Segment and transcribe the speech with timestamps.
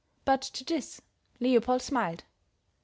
[0.25, 0.99] But to this
[1.39, 2.23] Leopold smiled.